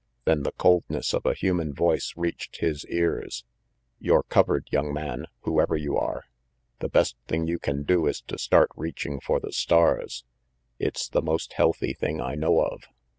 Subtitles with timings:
[0.25, 3.45] Then the coldness of a human voice reached his ears.
[4.01, 6.23] ''You're covered, young man, whoever you are.
[6.79, 10.23] The best thing you can do is to start reaching for the stars.
[10.79, 12.85] It's the most healthy thing I know of."